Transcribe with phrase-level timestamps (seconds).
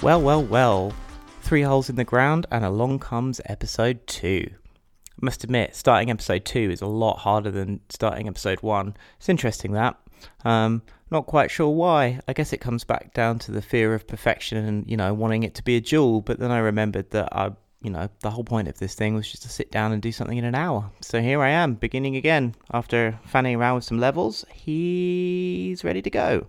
[0.00, 0.92] Well, well, well.
[1.40, 4.48] Three holes in the ground, and along comes episode two.
[4.48, 8.96] I must admit, starting episode two is a lot harder than starting episode one.
[9.16, 9.96] It's interesting that.
[10.44, 12.20] Um, not quite sure why.
[12.28, 15.42] I guess it comes back down to the fear of perfection and, you know, wanting
[15.42, 16.20] it to be a jewel.
[16.20, 17.50] But then I remembered that I,
[17.82, 20.12] you know, the whole point of this thing was just to sit down and do
[20.12, 20.88] something in an hour.
[21.00, 22.54] So here I am, beginning again.
[22.72, 26.46] After fanning around with some levels, he's ready to go.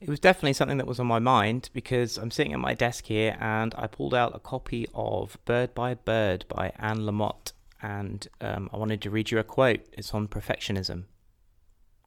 [0.00, 3.06] It was definitely something that was on my mind because I'm sitting at my desk
[3.06, 8.26] here and I pulled out a copy of Bird by Bird by Anne Lamott and
[8.40, 9.80] um, I wanted to read you a quote.
[9.92, 11.04] It's on perfectionism.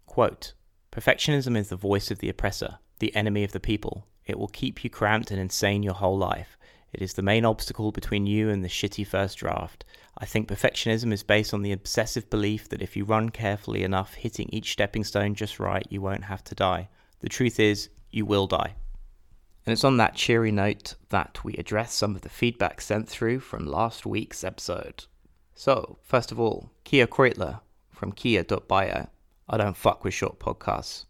[0.05, 0.53] Quote
[0.91, 4.07] Perfectionism is the voice of the oppressor, the enemy of the people.
[4.25, 6.57] It will keep you cramped and insane your whole life.
[6.93, 9.83] It is the main obstacle between you and the shitty first draft.
[10.17, 14.13] I think perfectionism is based on the obsessive belief that if you run carefully enough,
[14.13, 16.89] hitting each stepping stone just right, you won't have to die.
[17.21, 18.75] The truth is, you will die.
[19.65, 23.39] And it's on that cheery note that we address some of the feedback sent through
[23.41, 25.05] from last week's episode.
[25.53, 29.07] So, first of all, Kei Kreutler from kei.bio.
[29.47, 31.05] I don't fuck with short podcasts.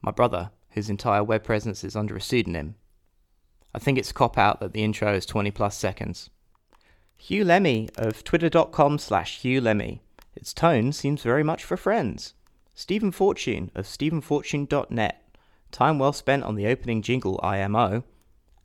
[0.00, 2.76] My brother, whose entire web presence is under a pseudonym.
[3.74, 6.30] I think it's cop out that the intro is 20 plus seconds.
[7.16, 10.02] Hugh Lemmy of twitter.com slash Hugh Lemmy.
[10.36, 12.34] Its tone seems very much for friends.
[12.78, 15.24] Stephen Fortune of stephenfortune.net.
[15.72, 18.04] Time well spent on the opening jingle IMO.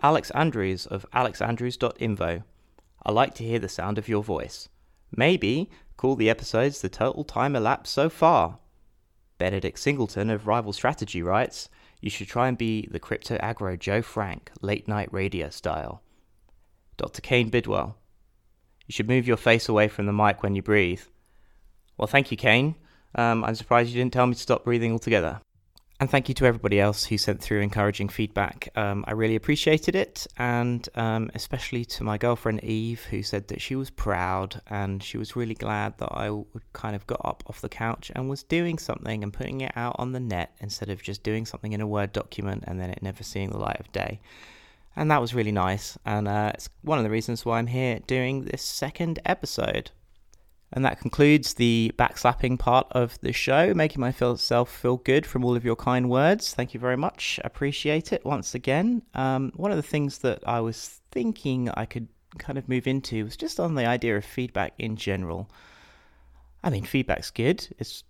[0.03, 2.43] Alex Andrews of alexandrews.info.
[3.03, 4.67] I like to hear the sound of your voice.
[5.15, 8.59] Maybe call the episodes the total time elapsed so far.
[9.37, 11.69] Benedict Singleton of Rival Strategy writes,
[12.01, 16.01] You should try and be the crypto aggro Joe Frank, late night radio style.
[16.97, 17.21] Dr.
[17.21, 17.95] Kane Bidwell,
[18.87, 21.03] You should move your face away from the mic when you breathe.
[21.95, 22.75] Well, thank you, Kane.
[23.15, 25.41] Um, I'm surprised you didn't tell me to stop breathing altogether.
[26.01, 28.69] And thank you to everybody else who sent through encouraging feedback.
[28.75, 33.61] Um, I really appreciated it, and um, especially to my girlfriend Eve, who said that
[33.61, 36.35] she was proud and she was really glad that I
[36.73, 39.95] kind of got up off the couch and was doing something and putting it out
[39.99, 43.03] on the net instead of just doing something in a Word document and then it
[43.03, 44.21] never seeing the light of day.
[44.95, 47.99] And that was really nice, and uh, it's one of the reasons why I'm here
[48.07, 49.91] doing this second episode.
[50.73, 55.55] And that concludes the backslapping part of the show, making myself feel good from all
[55.55, 56.53] of your kind words.
[56.53, 57.39] Thank you very much.
[57.43, 59.01] Appreciate it once again.
[59.13, 63.25] Um, one of the things that I was thinking I could kind of move into
[63.25, 65.49] was just on the idea of feedback in general.
[66.63, 67.67] I mean, feedback's good.
[67.77, 68.03] It's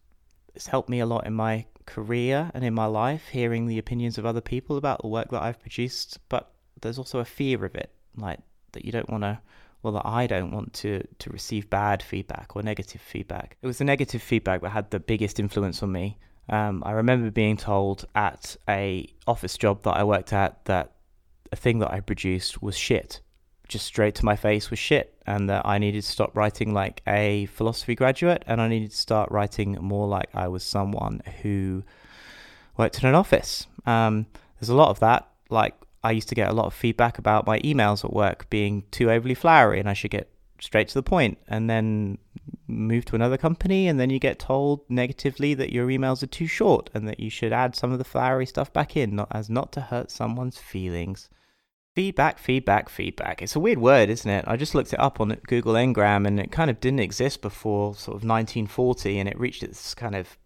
[0.53, 4.17] it's helped me a lot in my career and in my life, hearing the opinions
[4.17, 6.19] of other people about the work that I've produced.
[6.29, 6.51] But
[6.81, 8.39] there's also a fear of it, like
[8.73, 9.39] that you don't want to
[9.83, 13.57] well that I don't want to to receive bad feedback or negative feedback.
[13.61, 16.17] It was the negative feedback that had the biggest influence on me.
[16.49, 20.91] Um, I remember being told at a office job that I worked at that
[21.51, 23.21] a thing that I produced was shit,
[23.67, 27.01] just straight to my face was shit, and that I needed to stop writing like
[27.07, 31.83] a philosophy graduate, and I needed to start writing more like I was someone who
[32.77, 33.67] worked in an office.
[33.85, 34.25] Um,
[34.59, 37.45] there's a lot of that, like I used to get a lot of feedback about
[37.45, 41.03] my emails at work being too overly flowery and I should get straight to the
[41.03, 42.17] point and then
[42.67, 46.47] move to another company and then you get told negatively that your emails are too
[46.47, 49.49] short and that you should add some of the flowery stuff back in not as
[49.49, 51.29] not to hurt someone's feelings.
[51.93, 53.41] Feedback, feedback, feedback.
[53.41, 54.45] It's a weird word, isn't it?
[54.47, 57.95] I just looked it up on Google Ngram and it kind of didn't exist before
[57.95, 60.37] sort of 1940 and it reached its kind of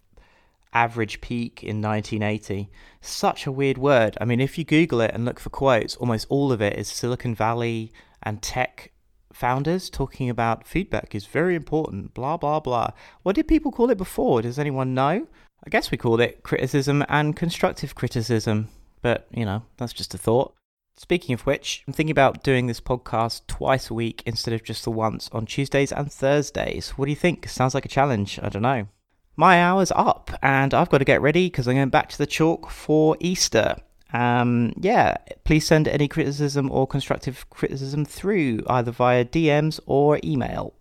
[0.76, 2.70] average peak in 1980.
[3.02, 4.18] Such a weird word.
[4.20, 6.90] I mean, if you Google it and look for quotes, almost all of it is
[6.90, 7.92] Silicon Valley
[8.22, 8.92] and tech
[9.34, 12.90] founders talking about feedback is very important, blah, blah, blah.
[13.24, 14.42] What did people call it before?
[14.42, 15.28] Does anyone know?
[15.66, 18.68] I guess we called it criticism and constructive criticism,
[19.02, 20.54] but you know, that's just a thought.
[20.98, 24.84] Speaking of which, I'm thinking about doing this podcast twice a week instead of just
[24.84, 26.92] the once on Tuesdays and Thursdays.
[26.92, 27.50] What do you think?
[27.50, 28.40] Sounds like a challenge.
[28.42, 28.88] I don't know
[29.36, 32.26] my hour's up and I've got to get ready because I'm going back to the
[32.26, 33.76] chalk for Easter.
[34.14, 40.74] Um, yeah, please send any criticism or constructive criticism through either via DMs or email.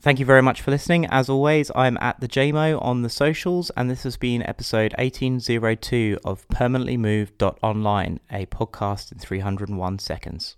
[0.00, 1.06] Thank you very much for listening.
[1.06, 6.46] As always, I'm at thejaymo on the socials, and this has been episode 1802 of
[6.48, 10.54] Permanently Moved.online, a podcast in 301 seconds.